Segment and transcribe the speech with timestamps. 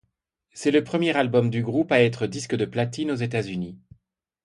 [0.53, 3.77] C'est le premier album du groupe à être disque de platine aux États-Unis.